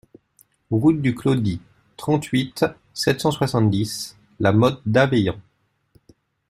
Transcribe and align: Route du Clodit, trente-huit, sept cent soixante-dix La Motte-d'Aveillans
Route 0.71 0.99
du 0.99 1.13
Clodit, 1.13 1.61
trente-huit, 1.95 2.65
sept 2.91 3.21
cent 3.21 3.29
soixante-dix 3.29 4.17
La 4.39 4.51
Motte-d'Aveillans 4.51 5.39